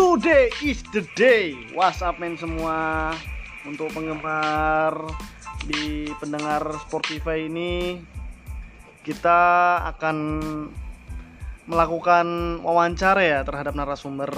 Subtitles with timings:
[0.00, 1.52] Today is the day.
[1.76, 3.12] What's up men semua?
[3.68, 4.96] Untuk penggemar
[5.68, 8.00] di pendengar Spotify ini
[9.04, 9.40] kita
[9.92, 10.16] akan
[11.68, 12.26] melakukan
[12.64, 14.32] wawancara ya terhadap narasumber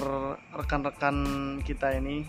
[0.51, 1.17] rekan-rekan
[1.63, 2.27] kita ini.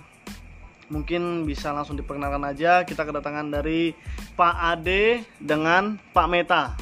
[0.94, 2.86] Mungkin bisa langsung diperkenalkan aja.
[2.86, 3.98] Kita kedatangan dari
[4.38, 6.78] Pak Ade dengan Pak Meta.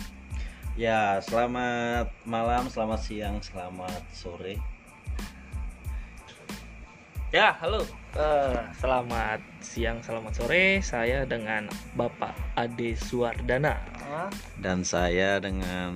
[0.75, 4.80] Ya, selamat malam, selamat siang, selamat sore.
[7.31, 7.87] Ya, halo.
[8.11, 10.83] Eh, selamat siang, selamat sore.
[10.83, 13.79] Saya dengan Bapak Ade Suwardana.
[14.59, 15.95] Dan saya dengan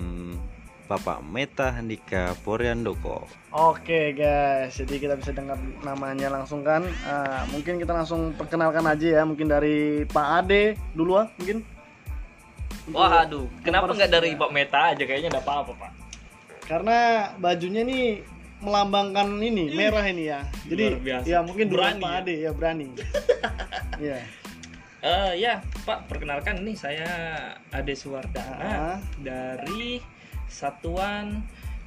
[0.87, 3.27] Bapak Meta Handika Poryandoko.
[3.51, 6.87] Oke guys, jadi kita bisa dengar namanya langsung kan.
[7.03, 11.67] Ah, mungkin kita langsung perkenalkan aja ya, mungkin dari Pak Ade dulu ah, mungkin.
[12.95, 13.51] Wah, aduh.
[13.59, 15.03] Kenapa nggak dari Pak Meta aja?
[15.03, 15.91] Kayaknya nggak apa-apa, Pak.
[16.63, 18.23] Karena bajunya nih
[18.59, 20.47] melambangkan ini merah ini ya.
[20.65, 21.25] Jadi Luar biasa.
[21.27, 22.19] ya mungkin Berani Pak ya?
[22.21, 22.87] Ade ya berani.
[23.95, 24.19] Iya.
[24.99, 25.53] Eh, ya,
[25.85, 27.07] Pak, perkenalkan nih saya
[27.69, 28.97] Ade Suwardana Ah.
[29.15, 30.01] dari
[30.49, 31.45] Satuan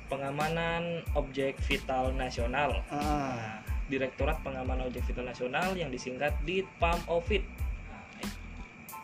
[0.09, 2.81] Pengamanan Objek Vital Nasional.
[2.89, 7.45] Nah, Direktorat Pengamanan Objek Vital Nasional yang disingkat di PAM OVID.
[7.91, 8.05] Nah,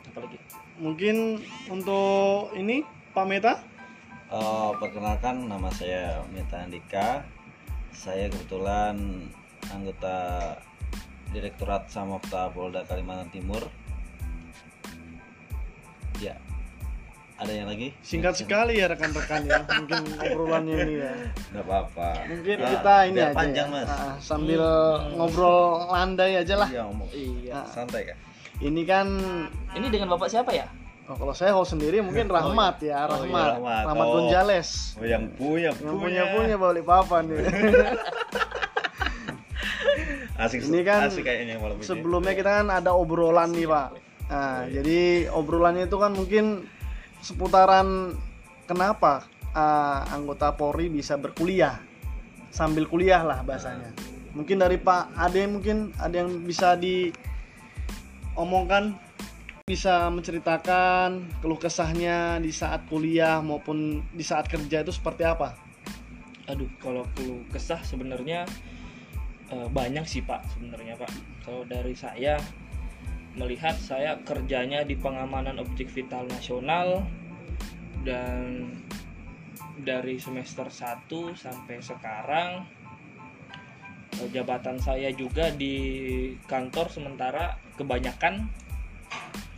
[0.09, 0.39] apalagi?
[0.75, 1.39] mungkin
[1.69, 3.61] untuk ini Pak Meta.
[4.27, 7.21] Eh, perkenalkan nama saya Meta Handika.
[7.95, 9.31] Saya kebetulan
[9.71, 10.17] anggota
[11.31, 13.63] Direktorat Samapta Polda Kalimantan Timur.
[16.19, 16.37] Ya.
[17.35, 17.91] Ada yang lagi?
[18.07, 21.13] Singkat sekali ya rekan-rekan ya, mungkin obrolannya ini ya.
[21.51, 22.09] Nggak apa-apa.
[22.31, 23.75] Mungkin Ah, kita ini aja panjang, ya.
[23.75, 23.91] Mas.
[23.91, 24.63] Ah, sambil
[25.19, 26.69] ngobrol landai aja lah.
[26.71, 27.09] Iya, ngomong.
[27.11, 27.67] Iya.
[27.67, 28.19] Santai kan?
[28.63, 29.07] Ini kan
[29.75, 30.71] Ini dengan Bapak siapa ya?
[31.05, 33.61] Oh, kalau saya host sendiri mungkin Rahmat ya, Oh, iya, Rahmat.
[33.61, 33.85] Rahmat.
[33.93, 34.13] Rahmat Oh.
[34.25, 34.69] Gonjales.
[34.97, 37.45] Oh, yang punya, Yang punya punya balik papan nih.
[40.35, 41.87] Asik Ini kan asik kayaknya malam ini.
[41.87, 43.89] Sebelumnya kita kan ada obrolan nih, Pak.
[44.35, 46.67] Nah, jadi obrolannya itu kan mungkin
[47.23, 48.19] seputaran
[48.67, 51.79] kenapa ah, anggota Polri bisa berkuliah
[52.51, 53.95] sambil kuliah lah bahasanya.
[54.35, 56.75] Mungkin dari Pak Ade mungkin ada yang bisa
[58.35, 58.99] diomongkan
[59.65, 65.57] bisa menceritakan keluh kesahnya di saat kuliah maupun di saat kerja itu seperti apa?
[66.53, 68.45] Aduh, kalau keluh kesah sebenarnya
[69.49, 71.09] eh, banyak sih Pak sebenarnya Pak.
[71.49, 72.37] Kalau dari saya
[73.41, 77.01] melihat saya kerjanya di pengamanan objek vital nasional
[78.05, 78.69] dan
[79.81, 81.09] dari semester 1
[81.41, 82.69] sampai sekarang
[84.21, 85.73] eh, jabatan saya juga di
[86.45, 88.64] kantor sementara kebanyakan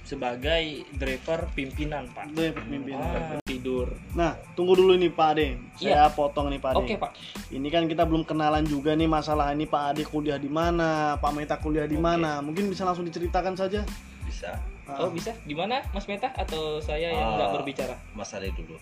[0.06, 2.31] sebagai driver pimpinan Pak.
[2.33, 3.03] Yang pemimpinan.
[3.03, 3.91] Ah, tidur.
[4.15, 5.59] Nah, tunggu dulu nih Pak Ade.
[5.75, 6.78] Saya potong nih Pak Ade.
[6.78, 7.11] Oke Pak.
[7.50, 11.33] Ini kan kita belum kenalan juga nih masalah ini Pak Ade kuliah di mana, Pak
[11.34, 12.06] Meta kuliah di Oke.
[12.06, 12.39] mana.
[12.39, 13.83] Mungkin bisa langsung diceritakan saja.
[14.22, 14.55] Bisa.
[14.87, 15.34] Ah, Oh bisa?
[15.43, 17.34] Di mana Mas Meta atau saya yang Ah.
[17.43, 17.99] nggak berbicara?
[18.15, 18.78] Mas Ade dulu.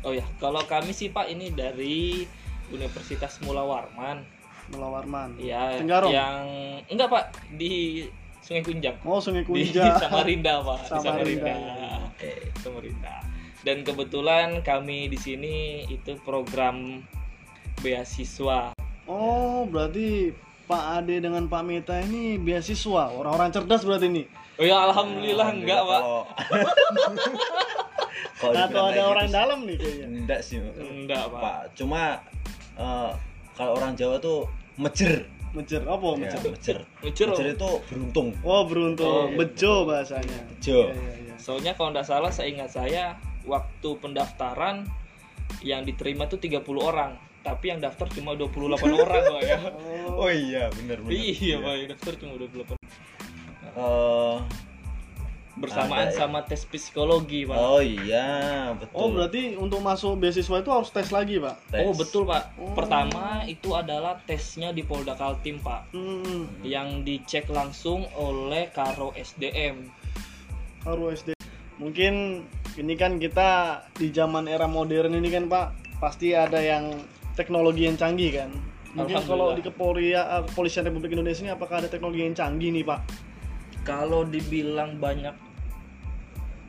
[0.00, 2.24] Oh ya, kalau kami sih Pak ini dari
[2.68, 4.24] Universitas Mula Warman.
[4.68, 5.36] Mula Warman.
[5.36, 6.12] Ya, Tenggarong?
[6.12, 6.44] yang
[6.88, 7.24] enggak Pak
[7.56, 8.04] di
[8.48, 8.96] Sungai Kunjang.
[9.04, 9.92] Oh, Sungai Di Kunja.
[10.08, 11.04] Samarinda Pak, di Samarinda.
[11.04, 11.54] Samarinda.
[12.08, 12.32] Oke.
[12.64, 13.14] Samarinda.
[13.60, 17.04] Dan kebetulan kami di sini itu program
[17.84, 18.72] beasiswa.
[19.04, 20.32] Oh, berarti
[20.64, 24.24] Pak Ade dengan Pak Meta ini beasiswa, orang-orang cerdas berarti ini.
[24.56, 26.02] Oh ya alhamdulillah enggak Pak.
[28.40, 30.06] Kalau kalau Atau ada orang gitu sih, dalam nih kayaknya.
[30.08, 30.56] Enggak sih.
[30.58, 31.40] Enggak Pak.
[31.44, 32.02] Pak, cuma
[32.80, 33.10] eh,
[33.52, 34.48] kalau orang Jawa tuh
[34.80, 35.28] mejer.
[35.58, 36.78] Mecer apa Ya, mejer.
[37.02, 37.34] Mejer, oh.
[37.34, 38.28] Mejer itu beruntung.
[38.46, 39.10] Oh, beruntung.
[39.10, 40.38] Oh, Bejo bahasanya.
[40.62, 40.94] Jo.
[40.94, 41.34] Iya, iya, iya.
[41.34, 44.86] Soalnya kalau nggak salah saya ingat saya waktu pendaftaran
[45.66, 49.58] yang diterima tuh 30 orang, tapi yang daftar cuma 28 orang Pak ya.
[50.14, 51.10] Oh iya, benar benar.
[51.18, 52.78] Iya Pak, yang daftar cuma 28.
[53.78, 54.36] Eh,
[55.58, 56.18] Bersamaan Ada ya.
[56.22, 57.58] sama tes psikologi Pak.
[57.58, 58.94] oh iya, betul.
[58.94, 61.56] Oh, berarti untuk masuk beasiswa itu harus tes lagi, Pak.
[61.68, 61.82] Tes.
[61.82, 62.54] Oh betul Pak.
[62.56, 62.72] Oh.
[62.72, 69.90] Pertama itu adalah tesnya di Polda Kaltim Pak, Hmm, yang dicek langsung oleh Karo SDM.
[70.80, 71.34] harus SD.
[71.76, 73.48] Mungkin ini kan kita
[73.92, 75.66] di zaman era modern ini kan, Pak,
[75.98, 76.94] pasti ada yang
[77.34, 78.50] teknologi yang canggih kan.
[78.88, 83.00] Mungkin kalau di Kepolisian Kepolisian Republik Indonesia ini apakah ada teknologi yang canggih nih, Pak?
[83.82, 85.34] Kalau dibilang banyak,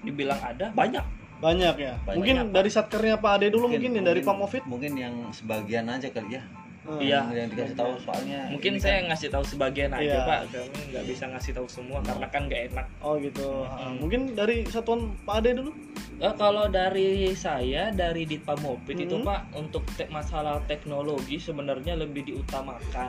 [0.03, 1.05] dibilang ada banyak.
[1.39, 1.95] Banyak ya.
[2.03, 2.51] Banyak, mungkin Pak.
[2.51, 4.63] dari satkernya Pak Ade dulu mungkin, yang dari mungkin- Pamovit.
[4.67, 6.43] Mungkin yang sebagian aja kali ya.
[6.97, 7.21] Eh, Iya.
[7.29, 10.19] yang dikasih tahu soalnya Mungkin saya ngasih tahu sebagian aja Iya.
[10.23, 12.87] pak, kami nggak bisa ngasih tahu semua karena kan nggak enak.
[12.99, 13.61] Oh gitu.
[13.63, 14.01] Ah, Hmm.
[14.01, 15.71] Mungkin dari satuan Pak Ade dulu.
[16.19, 19.23] Eh, kalau dari saya dari Ditpamopit itu Hmm.
[19.23, 23.07] pak untuk te- masalah teknologi sebenarnya lebih diutamakan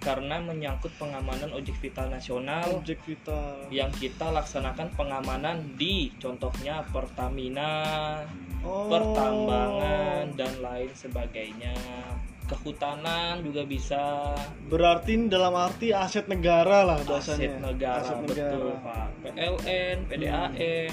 [0.00, 3.62] karena menyangkut pengamanan objek vital nasional Objek vital.
[3.70, 8.18] yang kita laksanakan pengamanan di contohnya Pertamina,
[8.62, 8.90] Oh.
[8.90, 11.74] pertambangan dan lain sebagainya.
[12.44, 14.34] Kehutanan juga bisa
[14.66, 17.38] Berarti dalam arti aset negara lah bahasanya.
[17.48, 19.06] aset negara Aset betul Pak.
[19.24, 20.92] PLN, PDAM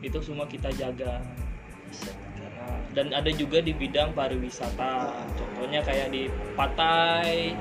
[0.00, 1.20] itu semua kita jaga.
[1.20, 5.12] Nah, dan ada juga di bidang pariwisata.
[5.34, 7.52] Contohnya kayak di Patai,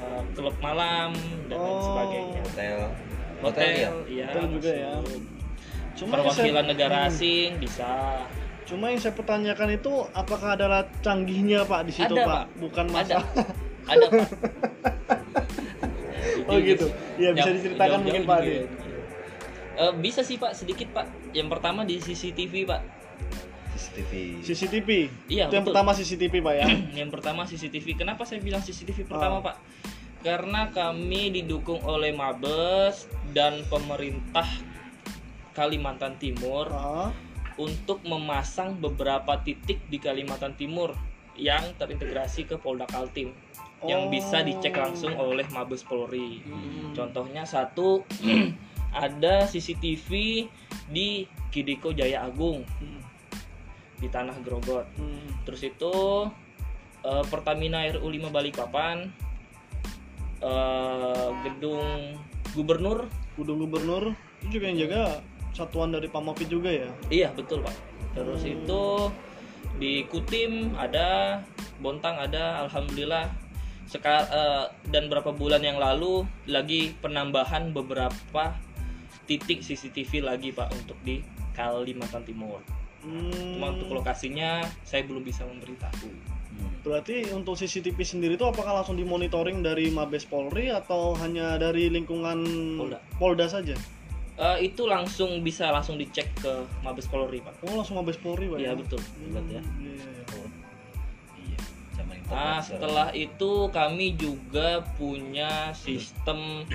[0.00, 1.14] eh, klub malam
[1.46, 1.82] dan lain Oh.
[1.84, 2.40] sebagainya.
[2.42, 2.78] hotel
[3.42, 4.26] Hotel, ya iya.
[4.30, 4.92] Hotel juga ya.
[5.94, 7.08] Cuma Perwakilan negara Hmm.
[7.08, 8.24] asing bisa.
[8.64, 10.66] Cuma yang saya pertanyakan itu apakah ada
[11.00, 12.32] canggihnya Pak di situ Ada, Pak?
[12.32, 12.44] Pak.
[12.58, 12.94] Bukan Ada.
[12.94, 13.26] masalah.
[13.84, 14.28] Ada Pak.
[16.44, 16.86] Oh gitu.
[17.16, 18.52] Ya bisa Yang diceritakan jauh-jauh mungkin Pak juga Ade.
[18.52, 18.64] ya.
[19.74, 21.06] Eh, bisa sih Pak, sedikit Pak.
[21.32, 22.80] Yang pertama di CCTV Pak.
[23.74, 24.12] CCTV
[24.44, 24.88] CCTV.
[25.26, 25.72] Iya, Itu yang betul.
[25.72, 26.66] pertama CCTV Pak ya.
[27.00, 27.86] yang pertama CCTV.
[27.96, 29.42] Kenapa saya bilang CCTV pertama, Oh.
[29.42, 29.56] Pak?
[30.20, 34.46] Karena kami didukung oleh Mabes dan pemerintah
[35.52, 37.08] Kalimantan Timur Ah,
[37.56, 40.94] untuk memasang beberapa titik di Kalimantan Timur
[41.34, 43.34] yang terintegrasi ke Polda Kaltim
[43.84, 44.10] yang Oh.
[44.10, 46.40] bisa dicek langsung oleh Mabes Polri.
[46.40, 46.96] Hmm.
[46.96, 48.06] Contohnya satu
[48.94, 50.10] ada CCTV
[50.88, 53.02] di Kidiko Jaya Agung Hmm.
[54.00, 54.88] di Tanah Grogot.
[54.96, 55.28] Hmm.
[55.44, 55.94] Terus itu
[57.04, 59.12] eh, Pertamina RU 5 Balikpapan
[60.40, 62.16] eh, gedung
[62.54, 64.14] gubernur Gudang Gubernur
[64.46, 65.02] itu juga yang jaga
[65.54, 66.90] satuan dari Pamopit juga ya.
[67.08, 67.74] iya betul pak
[68.12, 68.54] terus Hmm.
[68.58, 68.82] itu
[69.78, 71.40] di Kutim ada
[71.78, 73.26] Bontang ada Alhamdulillah
[73.84, 78.56] Sekar eh, dan berapa bulan yang lalu lagi penambahan beberapa
[79.24, 81.22] titik CCTV lagi pak untuk di
[81.52, 82.60] Kalimantan Timur
[83.04, 83.60] Hmm.
[83.60, 86.08] cuma untuk lokasinya saya belum bisa memberitahu
[86.54, 86.70] Hmm.
[86.86, 92.46] Berarti untuk CCTV sendiri itu apakah langsung dimonitoring dari Mabes Polri atau hanya dari lingkungan
[92.78, 93.02] Polda.
[93.18, 93.74] Polda saja?
[94.34, 98.58] Eh, itu langsung bisa langsung dicek ke Mabes Polri pak Oh langsung Mabes Polri Pak
[98.58, 98.74] iya ya?
[98.74, 99.62] betul Hebat ya.
[99.62, 100.24] Hmm, iya, iya.
[100.34, 100.48] Oh.
[101.38, 101.58] iya
[101.94, 106.66] internet Nah, setelah itu kami juga punya sistem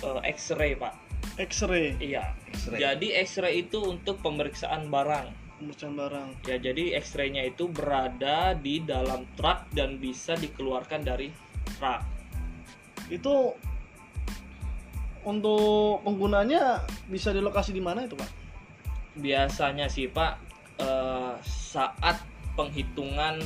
[0.00, 0.94] eh, X-ray, Pak.
[1.36, 2.32] X-ray Iya.
[2.48, 2.80] X-ray.
[2.80, 5.28] Jadi X-ray itu untuk pemeriksaan barang.
[5.60, 6.28] pemeriksaan barang.
[6.48, 11.28] Ya, jadi X-ray-nya itu berada di dalam truk dan bisa dikeluarkan dari
[11.76, 12.00] truk.
[13.12, 13.52] Itu
[15.26, 18.30] untuk penggunanya bisa di lokasi di mana itu Pak?
[19.18, 20.32] Biasanya sih, Pak,
[20.78, 22.22] eh, saat
[22.54, 23.42] penghitungan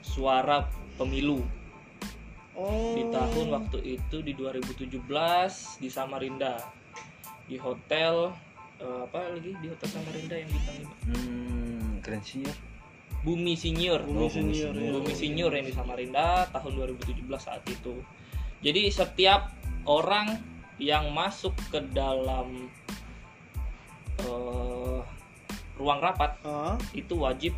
[0.00, 0.64] suara
[0.96, 1.42] pemilu
[2.56, 2.96] Oh.
[2.96, 4.96] di tahun waktu itu di 2017
[5.76, 6.56] di Samarinda
[7.44, 8.32] di hotel
[8.80, 10.94] eh, apa lagi di hotel Samarinda yang bintang lima?
[11.04, 12.54] hmm keren sih ya
[13.20, 14.72] Bumi Senior Bumi Oh, Bumi senior.
[14.72, 14.88] Senior.
[14.88, 14.92] ya.
[14.96, 17.94] Bumi Senior yang di Samarinda tahun 2017 saat itu
[18.64, 19.52] jadi setiap
[19.84, 20.40] orang
[20.76, 22.68] yang masuk ke dalam
[24.18, 25.00] eh,
[25.76, 26.76] ruang rapat Ah.
[26.92, 27.52] itu wajib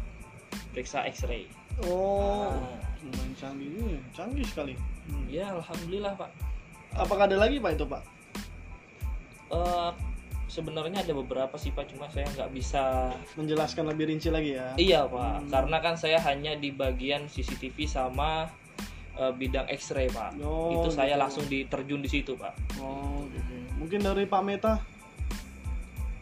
[0.72, 1.46] periksa X-ray
[1.78, 2.50] Oh.
[2.50, 3.94] Nah, Lumayan canggih juga.
[4.10, 4.74] Canggih sekali.
[5.06, 5.24] Hmm.
[5.30, 6.30] ya alhamdulillah pak
[6.90, 8.02] Apakah ada lagi Pak itu Pak?
[9.48, 9.90] Eh,
[10.46, 14.74] sebenarnya ada beberapa sih pak cuma saya nggak bisa Menjelaskan lebih rinci lagi ya.
[14.74, 15.48] Iya pak, Hmm.
[15.48, 18.50] karena kan saya hanya di bagian CCTV sama
[19.18, 20.38] eh, bidang X-ray pak.
[20.40, 21.22] Oh, itu saya gitu.
[21.22, 22.54] langsung diterjun di situ pak.
[22.78, 23.54] Oh, gitu.
[23.78, 24.74] Mungkin dari Pak Meta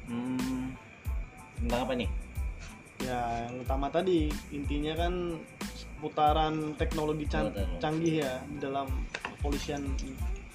[0.07, 0.76] hmm
[1.61, 2.11] tentang apa nih
[2.97, 5.37] Ya, yang utama tadi intinya kan
[5.76, 8.88] seputaran teknologi can- canggih ya dalam
[9.21, 9.85] kepolisian.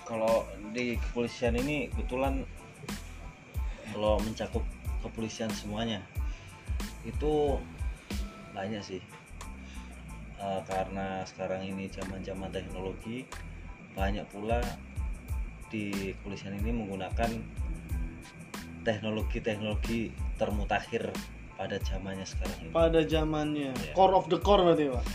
[0.10, 0.42] kalau
[0.74, 2.42] di kepolisian ini kebetulan
[3.94, 4.66] kalau mencakup
[5.06, 6.02] kepolisian semuanya
[7.06, 7.62] itu
[8.58, 9.02] banyak sih
[10.42, 13.30] Eh, karena sekarang ini zaman-zaman teknologi
[13.94, 14.58] banyak pula
[15.70, 17.30] di kepolisian ini menggunakan
[18.82, 20.10] teknologi-teknologi
[20.42, 21.14] termutakhir
[21.54, 23.94] pada zamannya sekarang ini Pada zamannya Iya.
[23.94, 25.06] core of the core berarti Pak.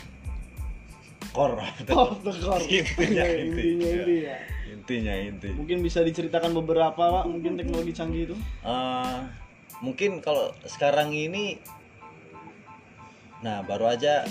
[1.34, 1.58] core
[1.90, 2.62] Core of the core.
[2.70, 3.62] Intinya, Iya, inti.
[3.74, 3.98] intinya Iya.
[3.98, 4.36] inti ya.
[4.70, 8.36] intinya inti Mungkin bisa diceritakan beberapa Pak, mungkin teknologi canggih itu.
[8.62, 9.18] Eh,
[9.82, 11.58] mungkin kalau sekarang ini
[13.44, 14.24] nah baru aja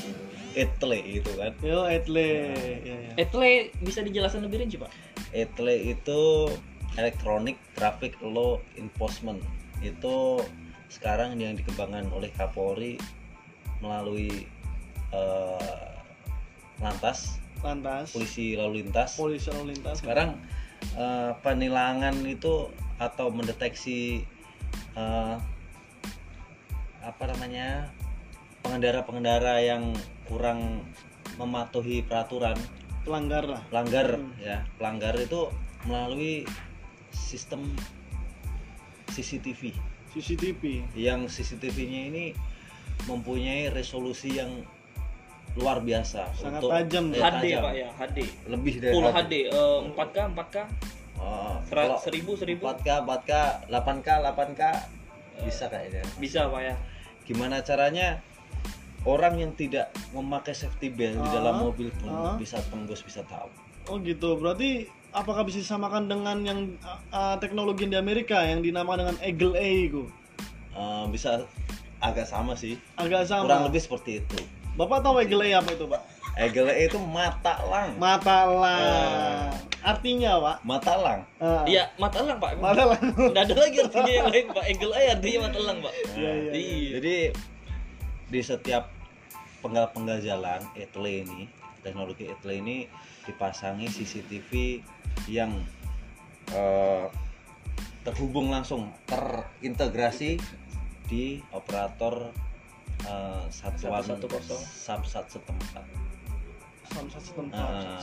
[0.56, 2.56] etle itu kan Yo, Etle.
[2.82, 3.14] Ya, ya.
[3.20, 4.92] Etle bisa dijelaskan lebih rinci pak?
[5.36, 6.48] etle itu
[6.96, 9.44] electronic traffic law enforcement
[9.84, 10.40] itu
[10.88, 12.96] sekarang yang dikembangkan oleh Kapolri
[13.84, 14.48] melalui
[15.12, 15.92] eh,
[16.80, 20.40] lantas lantas polisi lalu lintas polisi lalu lintas sekarang
[20.96, 24.24] eh, penilangan itu atau mendeteksi
[24.96, 25.36] eh,
[27.04, 27.92] apa namanya
[28.66, 29.94] pengendara-pengendara yang
[30.26, 30.82] kurang
[31.38, 32.58] mematuhi peraturan.
[33.06, 33.62] Pelanggar lah.
[33.70, 34.34] Pelanggar Hmm.
[34.42, 34.66] ya.
[34.76, 35.54] Pelanggar itu
[35.86, 36.42] melalui
[37.14, 37.62] sistem
[39.08, 39.72] CCTV
[40.12, 40.62] CCTV
[40.94, 42.26] yang CCTV-nya ini
[43.06, 44.64] mempunyai resolusi yang
[45.54, 47.62] luar biasa Sangat untuk tajam, eh, HD tajam.
[47.62, 48.18] pak ya HD
[48.50, 50.58] lebih dari full HD eh, 4K 4K
[51.16, 52.68] Oh, Sera- kalau seribu seribu?
[52.68, 53.32] 4K 4K
[53.70, 54.62] 8K 8K
[55.42, 56.04] bisa kayaknya.
[56.18, 56.76] bisa pak ya.
[57.24, 58.20] Gimana caranya
[59.06, 62.36] orang yang tidak memakai safety belt di dalam Ah, mobil pun ah.
[62.36, 63.48] bisa tembus bisa tahu.
[63.90, 64.36] Oh gitu.
[64.42, 69.56] Berarti apakah bisa disamakan dengan yang uh, uh, teknologi di Amerika yang dinamakan dengan Eagle
[69.56, 70.04] Eye itu
[70.76, 71.48] Eh, bisa
[72.04, 72.76] agak sama sih.
[73.00, 73.48] Agak sama.
[73.48, 74.36] Kurang lebih seperti itu.
[74.76, 76.04] Bapak tahu Eagle Eye apa itu pak?
[76.36, 77.96] Eagle Eye itu mata lang.
[77.96, 79.56] Mata lang.
[79.86, 80.58] Artinya pak?
[80.68, 81.20] Mata lang.
[81.38, 82.58] Ah, iya mata elang pak.
[82.58, 83.02] Mata lang.
[83.16, 84.66] Nggak ada lagi artinya yang lain pak.
[84.66, 85.94] Eagle eye artinya mata elang pak.
[85.94, 86.90] Iya, iya, iya.
[86.98, 87.16] Jadi
[88.26, 88.84] di setiap
[89.66, 91.50] penggal-penggal jalan etle ini
[91.82, 92.86] teknologi etle ini
[93.26, 94.78] dipasangi CCTV
[95.26, 95.58] yang
[96.54, 97.10] eh,
[98.02, 100.38] terhubung langsung terintegrasi
[101.10, 102.30] di operator
[103.02, 104.30] eh, satuan 110.
[104.62, 105.86] samsat setempat.
[106.86, 107.98] samsat setempat Ah.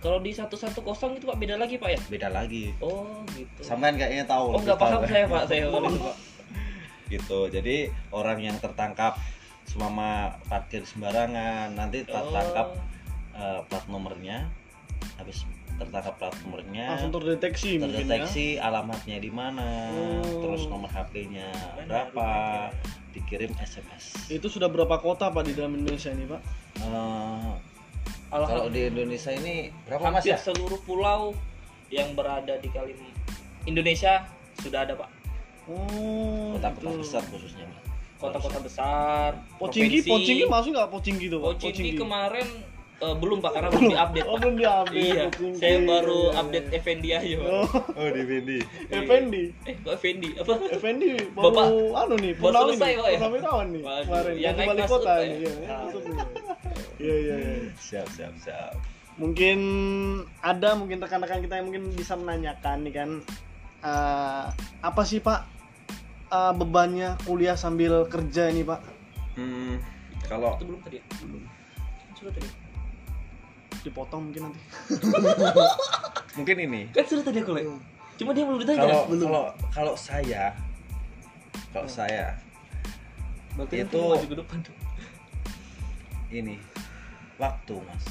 [0.00, 2.72] kalau di satu satu kosong itu pak beda lagi pak ya Beda lagi.
[2.80, 4.56] oh gitu Sampean kayaknya tahu.
[4.56, 4.80] oh nggak lebih tahu.
[4.80, 5.64] paham saya pak saya
[6.08, 6.16] pak
[7.10, 7.76] gitu jadi
[8.08, 9.20] orang yang tertangkap
[9.70, 13.38] selama parkir sembarangan nanti tertangkap Oh.
[13.38, 14.50] eh, plat nomornya
[15.14, 15.46] habis
[15.78, 20.42] tertangkap plat nomornya langsung terdeteksi ya terdeteksi alamatnya di mana Oh.
[20.42, 21.48] terus nomor HP-nya
[21.86, 22.28] berapa
[23.10, 26.42] dikirim SMS itu sudah berapa kota pak di dalam Indonesia ini pak
[28.30, 28.46] Alhamdulillah.
[28.46, 29.54] kalau di Indonesia ini
[29.86, 31.34] berapa mas ya seluruh pulau
[31.90, 32.98] yang berada di Kalim
[33.66, 34.26] Indonesia
[34.62, 35.10] sudah ada pak
[35.66, 37.00] oh kota-kota gitu.
[37.02, 37.89] besar khususnya Mas.
[38.20, 40.10] Kota-kota besar Pocinggi, provinsi.
[40.12, 41.48] Pocinggi masuk nggak Pocinggi tuh pak?
[41.56, 42.48] Pocinggi kemarin
[43.00, 45.00] eh, belum pak karena belum diupdate Oh belum diupdate.
[45.02, 45.56] iya Pocinggi.
[45.56, 46.76] saya baru Iya, update iya.
[46.76, 48.58] Effendi aja pak Oh, oh di Fendi
[48.90, 49.42] Effendi.
[49.64, 51.66] eh kok Effendi apa Effendi baru Bapak,
[51.98, 53.40] anu nih, baru selesai, nih, Pak, ya?
[53.40, 53.82] kawan nih.
[53.82, 55.24] Kemarin yang naik wali kota nih.
[55.24, 55.34] ya?
[55.40, 55.52] Iya.
[56.98, 57.54] Iya iya iya.
[57.74, 58.72] siap siap siap
[59.16, 59.58] Mungkin
[60.40, 63.10] ada mungkin rekan-rekan kita yang mungkin bisa menanyakan nih kan
[63.80, 64.44] eh,
[64.80, 65.59] apa sih Pak
[66.30, 68.80] eh, bebannya kuliah sambil kerja ini Pak?
[69.32, 69.74] hmm,
[70.24, 71.04] kalau itu belum tadi ya?
[71.20, 71.42] Belum.
[72.12, 72.48] sudah tadi
[73.80, 74.60] Dipotong mungkin nanti.
[76.36, 77.72] mungkin ini kan sudah tadi aku lihat
[78.14, 79.26] cuma dia belum ditanya kalau Belum.
[79.26, 80.52] kalau kalau saya
[81.70, 82.36] kalau saya
[83.50, 84.76] Berarti itu- maju ke depan tuh
[86.30, 86.56] ini
[87.36, 88.04] waktu mas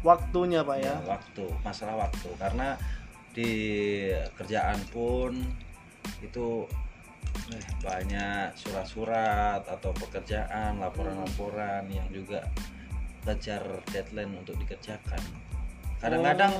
[0.00, 0.94] Waktunya Pak ya.
[1.02, 2.78] waktu masalah waktu karena
[3.34, 3.50] di
[4.32, 5.34] kerjaan pun
[6.22, 6.62] itu
[7.52, 12.46] eh, banyak surat-surat atau pekerjaan laporan-laporan yang juga
[13.26, 15.18] kejar deadline untuk dikerjakan.
[15.98, 16.54] Kadang-kadang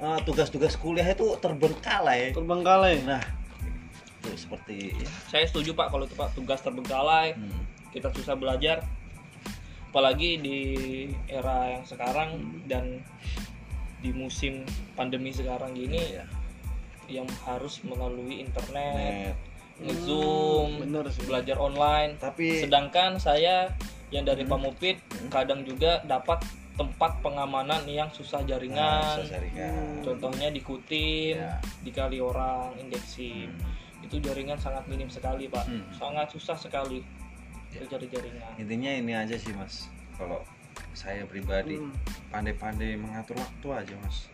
[0.00, 2.32] Oh, eh, tugas-tugas kuliah itu terbengkalai.
[2.32, 3.04] Terbengkalai.
[3.04, 3.20] nah
[4.20, 7.36] itu seperti ya, saya setuju pak kalau itu pak tugas terbengkalai.
[7.36, 8.80] Hmm, kita susah belajar
[9.92, 10.58] apalagi di
[11.26, 13.02] era yang sekarang dan
[14.00, 14.64] di musim
[14.96, 16.24] pandemi sekarang gini ya,
[17.12, 19.49] yang harus melalui internet net.
[19.80, 21.24] Ngezoom Bener sih.
[21.24, 23.72] belajar online tapi sedangkan saya
[24.10, 25.30] yang dari Pamupit Hmm.
[25.30, 30.00] kadang juga dapat tempat pengamanan yang susah nah, jaringan susah jaringan.
[30.00, 31.60] contohnya di Kutim Ya.
[31.80, 34.02] dikali orang indeksim Hmm.
[34.02, 35.84] itu jaringan sangat minim sekali pak Hmm.
[35.90, 37.04] sangat susah sekali
[37.70, 37.84] Ya.
[37.86, 40.40] cari jaringan intinya ini aja sih mas kalau
[40.92, 41.92] saya pribadi Hmm.
[42.28, 44.26] pandai-pandai mengatur waktu aja mas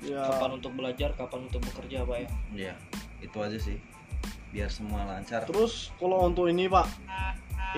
[0.00, 0.20] Ya.
[0.20, 2.28] kapan untuk belajar kapan untuk bekerja pak ya
[2.68, 2.74] ya
[3.18, 3.80] itu aja sih
[4.54, 6.86] biar semua lancar Terus kalau untuk ini Pak,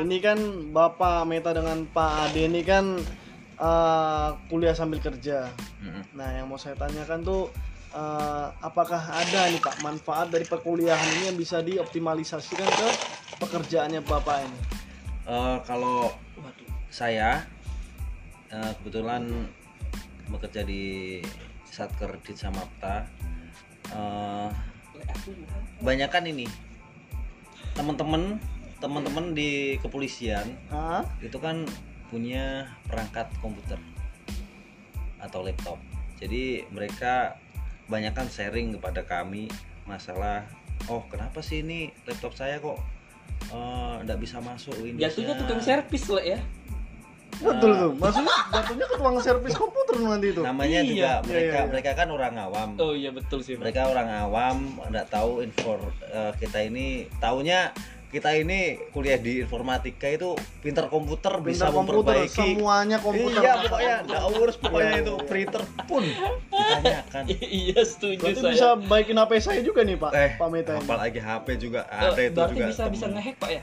[0.04, 0.36] ini kan
[0.76, 3.00] Bapak Meta dengan Pak Ade ini kan
[3.56, 5.48] eh, kuliah sambil kerja.
[5.80, 6.04] Mm-mm.
[6.12, 7.48] Nah yang mau saya tanyakan tuh
[7.96, 12.88] eh, apakah ada nih Pak manfaat dari perkuliahan ini yang bisa dioptimalisasikan ke
[13.40, 14.60] pekerjaannya Bapak ini?
[15.32, 17.40] Eh, kalau waduh saya
[18.52, 19.48] eh, kebetulan
[20.28, 21.18] bekerja di
[21.72, 23.08] Satker di Samapta
[23.96, 24.48] eh,
[25.80, 26.65] banyakan ini
[27.76, 28.40] teman-teman
[28.80, 31.04] teman-teman di kepolisian Hah?
[31.20, 31.64] itu kan
[32.12, 33.80] punya perangkat komputer
[35.20, 35.80] atau laptop.
[36.20, 37.40] Jadi mereka
[37.90, 39.50] banyakkan sharing kepada kami
[39.86, 40.44] masalah
[40.90, 42.78] oh kenapa sih ini laptop saya kok
[44.02, 46.40] nggak bisa masuk Windows jatuhnya tukang servis lah ya
[47.38, 47.90] Betul tuh.
[47.94, 50.40] Maksudnya jatuhnya ke tukang servis komputer nanti itu.
[50.40, 50.84] namanya Iya.
[50.84, 51.68] juga Iya, mereka iya, iya.
[51.68, 56.32] mereka kan orang awam oh iya betul sih mereka orang awam nggak tahu info eh,
[56.36, 57.72] kita ini taunya
[58.06, 63.40] kita ini kuliah di informatika itu pinter komputer bisa Pintar komputer, memperbaiki semuanya komputer.
[63.40, 66.04] iya pokoknya nggak urus pokoknya itu printer pun
[66.48, 67.22] ditanyakan
[67.62, 70.10] iya setuju Berarti saya bisa baikin HP saya juga nih Pak.
[70.12, 73.14] eh Pak Meta apalagi HP juga Eh, ada itu berarti juga bisa bisa temen.
[73.16, 73.62] ngehack pak ya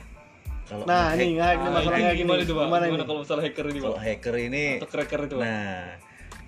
[0.64, 2.22] Kalau Nah, ini ngehack nih Ah, masalahnya ini gini.
[2.22, 3.04] gimana itu pak Gimana gimana ini?
[3.04, 5.82] kalau masalah hacker ini kalau pak hacker ini atau cracker itu pak Nah,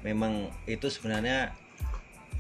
[0.03, 0.33] memang
[0.65, 1.39] itu sebenarnya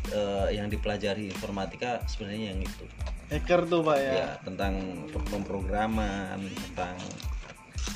[0.09, 2.85] eh, yang dipelajari informatika sebenarnya yang itu.
[3.27, 4.13] Hacker tuh Pak ya.
[4.15, 4.79] Ya, tentang
[5.27, 6.95] pemrograman, tentang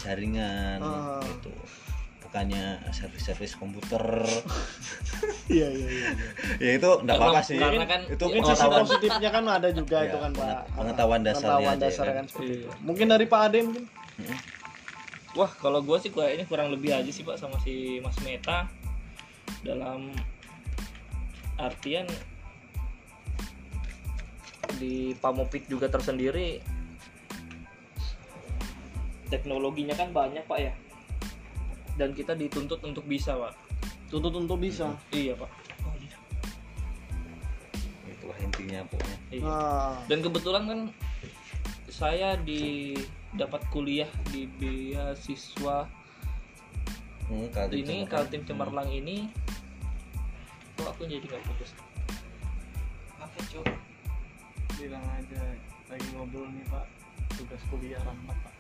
[0.01, 1.23] jaringan Ah.
[1.23, 1.55] gitu.
[2.31, 3.99] Bukannya servis-servis komputer.
[5.51, 6.11] Iya iya iya.
[6.63, 7.59] ya itu enggak apa-apa sih.
[7.59, 10.39] karena kan itu Mungkin sisi pengetahuan positifnya kan ada juga Iya, itu kan Pak.
[10.39, 12.15] penget- pengetahuan dasarnya Pengetahuan aja, dasar kan.
[12.15, 12.55] kan seperti Iya.
[12.55, 12.69] itu.
[12.81, 13.85] Mungkin dari Pak Ade mungkin.
[15.33, 18.71] Wah, kalau gue sih kayaknya kurang lebih aja sih Pak sama si Mas Meta
[19.61, 20.15] dalam
[21.57, 22.07] artian
[24.77, 26.63] di Pamopit juga tersendiri
[29.27, 30.73] teknologinya kan banyak Pak ya
[32.01, 33.53] dan kita dituntut untuk bisa Pak
[34.09, 34.97] Tuntut untuk bisa.
[35.13, 35.51] iya Pak
[35.85, 36.17] oh, iya.
[38.09, 39.19] Itulah intinya pokoknya.
[39.29, 39.45] Iya.
[39.45, 40.81] Nah, dan kebetulan kan
[41.93, 42.97] saya di
[43.37, 46.01] dapat kuliah di beasiswa
[47.31, 48.11] Hmm, Kaltim ini Cemerlang.
[48.11, 49.17] Kaltim Cemerlang ini
[50.75, 51.71] kok aku jadi nggak fokus
[53.21, 53.69] apa cok
[54.81, 55.43] bilang aja
[55.93, 56.89] lagi ngobrol nih Pak.
[57.37, 58.55] Tugas kuliah rahmat Pak.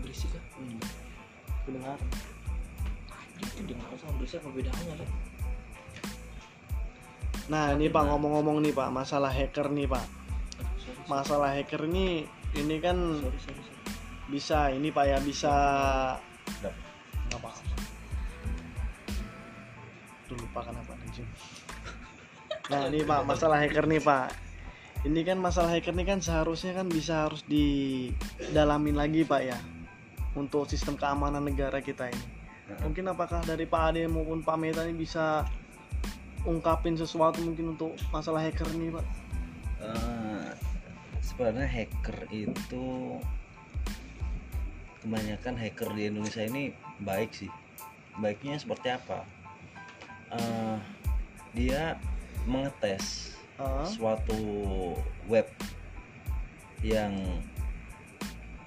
[0.00, 1.09] berisik kan Hmm.
[1.64, 1.98] Itu dengar
[4.00, 5.10] sama berisik apa bedanya kan
[7.50, 10.06] Nah, ini Pak ngomong-ngomong nih Pak, masalah hacker nih Pak.
[11.10, 12.22] Masalah hacker ini
[12.54, 13.82] ini kan sorry, sorry, sorry.
[14.30, 15.52] bisa ini Pak ya bisa
[16.62, 16.74] nggak
[17.34, 17.50] apa
[20.30, 21.26] Duh, lupa kenapa anjing.
[22.70, 24.30] Nah ini Pak masalah hacker nih Pak.
[25.10, 29.58] Ini kan masalah hacker nih kan seharusnya kan bisa harus didalamin lagi Pak ya
[30.34, 32.26] untuk sistem keamanan negara kita ini.
[32.86, 35.42] Mungkin apakah dari Pak Ade maupun Pak Meta ini bisa
[36.46, 39.06] ungkapin sesuatu mungkin untuk masalah hacker nih Pak?
[39.82, 40.48] Eh,
[41.18, 43.18] sebenarnya hacker itu
[45.02, 46.70] kebanyakan hacker di Indonesia ini
[47.02, 47.50] baik sih
[48.20, 49.24] baiknya seperti apa
[50.30, 50.78] Eh,
[51.58, 51.98] dia
[52.46, 54.40] mengetes Ah, suatu
[55.28, 55.44] web
[56.80, 57.12] yang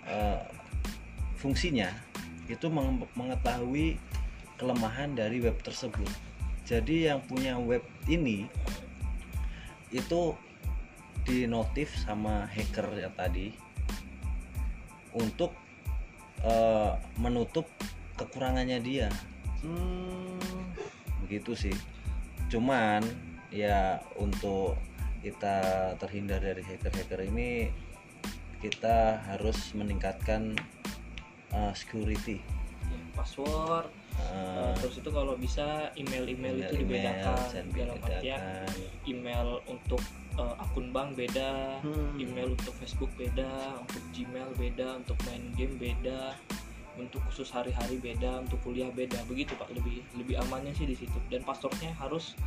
[0.05, 0.41] eh,
[1.43, 1.91] fungsinya
[2.47, 3.99] itu menge- mengetahui
[4.55, 6.07] kelemahan dari web tersebut.
[6.63, 8.47] Jadi yang punya web ini
[9.91, 10.31] itu
[11.27, 13.51] dinotif sama hacker yang tadi
[15.11, 15.51] untuk
[16.47, 17.67] eh, menutup
[18.15, 19.11] kekurangannya dia.
[19.59, 20.39] Hmm,
[21.27, 21.75] begitu sih.
[22.47, 23.03] Cuman
[23.51, 24.79] ya untuk
[25.23, 27.71] kita terhindar dari hacker-hacker ini
[28.59, 30.55] kita harus meningkatkan
[31.53, 32.41] uh, security.
[32.89, 38.41] Ya, password Uh, terus itu kalau bisa email-email itu email, dibedakan jangan dalam artian
[39.09, 40.01] email untuk
[40.37, 42.13] eh, akun bank beda Hmm.
[42.21, 46.37] email untuk Facebook beda untuk Gmail beda untuk main game beda
[46.93, 49.17] untuk khusus hari-hari beda untuk kuliah beda.
[49.25, 49.73] Begitu pak.
[49.73, 51.17] Lebih lebih amannya sih di situ.
[51.33, 52.37] Dan passwordnya harus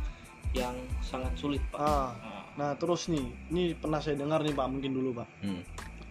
[0.55, 1.83] yang sangat sulit pak.
[1.83, 2.15] Ah.
[2.15, 5.27] Nah, Nah terus nih, ini pernah saya dengar nih Pak, mungkin dulu Pak.
[5.45, 5.61] Hmm,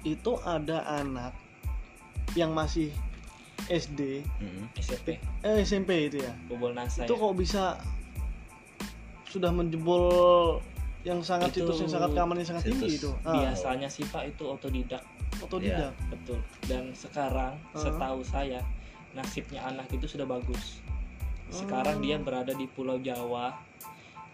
[0.06, 1.34] Itu ada anak
[2.36, 2.92] yang masih
[3.66, 4.70] SD, hmm.
[4.76, 6.30] SMP eh SMP itu ya.
[6.46, 7.18] bobol nasa Itu ya.
[7.18, 7.62] kok bisa
[9.26, 10.04] sudah menjebol
[11.02, 13.10] yang sangat Itu situs yang sangat keamanan yang sangat tinggi situs itu.
[13.22, 15.02] Ah, biasanya sih pak itu otodidak
[15.38, 15.92] otodidak.
[16.08, 17.78] betul dan sekarang Ah.
[17.78, 18.60] setahu saya
[19.12, 20.78] nasibnya anak itu sudah bagus
[21.48, 22.02] sekarang Oh.
[22.02, 23.54] dia berada di Pulau Jawa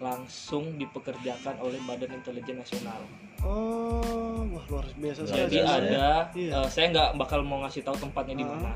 [0.03, 3.01] langsung dipekerjakan oleh Badan Intelijen Nasional
[3.41, 6.53] Oh, wah luar biasa Luar Jadi biasa, ada, Iya.
[6.57, 8.51] eh, saya nggak bakal mau ngasih tahu tempatnya di Ah.
[8.53, 8.73] mana.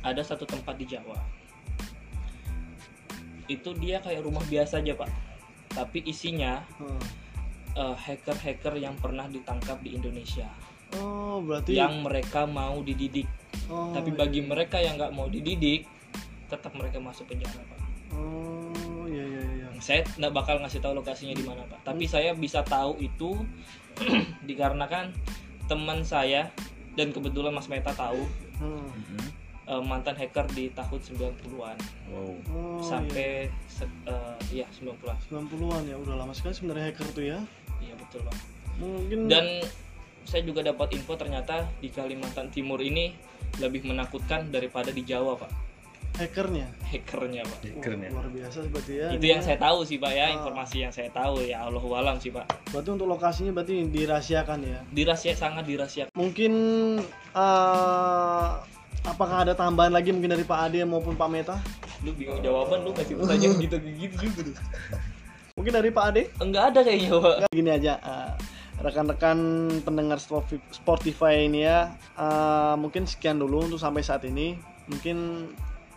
[0.00, 1.18] Ada satu tempat di Jawa.
[3.46, 5.10] Itu dia kayak rumah biasa aja pak,
[5.68, 6.96] tapi isinya Hmm.
[7.74, 10.48] eh, hacker-hacker yang pernah ditangkap di Indonesia,
[10.94, 13.28] Oh, berarti yang mereka mau dididik.
[13.68, 15.84] oh, tapi bagi mereka yang nggak mau dididik,
[16.46, 17.80] tetap mereka masuk penjara pak.
[18.08, 18.55] Oh, iya iya iya.
[19.78, 23.36] Saya nggak bakal ngasih tahu lokasinya di mana pak, tapi saya bisa tahu itu
[24.48, 25.12] dikarenakan
[25.66, 26.48] teman saya
[26.94, 28.24] dan kebetulan Mas Meta tahu
[28.56, 28.88] Hmm.
[29.66, 31.76] Eh, mantan hacker di tahun 90-an
[32.08, 32.32] Wow.
[32.48, 35.12] Oh, sampai se- eh, iya 90-an.
[35.26, 37.38] 90-an ya udah lama sekali sebenarnya hacker tuh ya.
[37.82, 38.36] Iya betul, Pak.
[38.78, 39.60] Mungkin Dan
[40.22, 43.10] saya juga dapat info ternyata di Kalimantan Timur ini
[43.58, 45.50] lebih menakutkan daripada di Jawa pak
[46.16, 46.66] hackernya?
[46.82, 47.58] Hackernya pak.
[47.78, 48.08] Keren ya.
[48.08, 49.06] luar biasa seperti ya.
[49.10, 50.34] Itu Dia- yang saya tahu sih pak ya Ah.
[50.34, 52.44] informasi yang saya tahu ya Allah alam sih pak.
[52.70, 54.80] Berarti untuk lokasinya berarti dirahasiakan ya?
[54.88, 56.10] Dirahasia sangat dirahasiakan.
[56.12, 56.52] Mungkin
[57.32, 58.46] eh,
[59.04, 61.56] apakah ada tambahan lagi mungkin dari Pak Ade maupun Pak Meta?
[62.00, 64.56] Lu bingung jawaban lu kasih pertanyaan gitu gitu juga tuh
[65.56, 66.22] mungkin dari Pak Ade?
[66.38, 67.36] Enggak ada kayaknya pak.
[67.50, 68.32] Gini aja eh,
[68.76, 69.38] rekan-rekan
[69.82, 74.56] pendengar Spotify- Spotify ini ya eh, mungkin sekian dulu untuk sampai saat ini.
[74.86, 75.48] Mungkin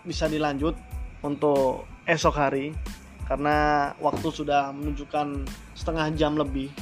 [0.09, 0.73] bisa dilanjut
[1.21, 2.73] untuk esok hari
[3.29, 5.45] karena waktu sudah menunjukkan
[5.77, 6.73] setengah jam lebih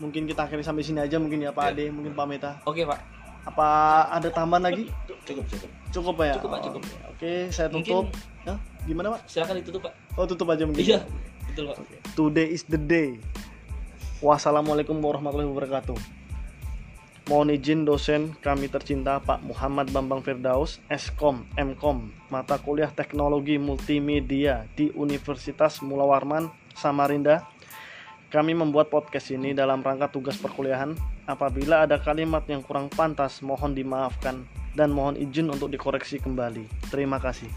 [0.00, 2.98] mungkin kita akhiri sampai sini aja mungkin ya Pak Ade mungkin Pak Meta oke pak
[3.42, 3.68] apa
[4.08, 4.86] ada tambahan lagi
[5.26, 5.68] Cukup cukup.
[5.92, 6.80] cukup Pak ya Cukup, Pak, cukup.
[6.82, 8.16] Oke, oke saya Mungkin- tutup
[8.48, 8.58] Hah?
[8.82, 11.00] gimana Pak silakan ditutup pak oh tutup aja mungkin iya
[11.46, 11.76] betul pak
[12.12, 13.16] Today is the day.
[14.20, 15.96] Wassalamualaikum warahmatullahi wabarakatuh.
[17.30, 24.66] Mohon izin dosen kami tercinta Pak Muhammad Bambang Firdaus, Eskom, Mkom, mata kuliah Teknologi Multimedia
[24.74, 27.46] di Universitas Mula Warman, Samarinda.
[28.26, 30.98] Kami membuat podcast ini dalam rangka tugas perkuliahan.
[31.30, 34.42] Apabila ada kalimat yang kurang pantas, mohon dimaafkan
[34.74, 36.66] dan mohon izin untuk dikoreksi kembali.
[36.90, 37.48] Terima kasih.